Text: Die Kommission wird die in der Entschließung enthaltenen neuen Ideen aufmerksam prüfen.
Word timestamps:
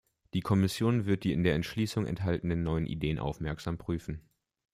Die 0.33 0.41
Kommission 0.41 1.05
wird 1.05 1.23
die 1.23 1.31
in 1.31 1.43
der 1.43 1.53
Entschließung 1.53 2.07
enthaltenen 2.07 2.63
neuen 2.63 2.87
Ideen 2.87 3.19
aufmerksam 3.19 3.77
prüfen. 3.77 4.19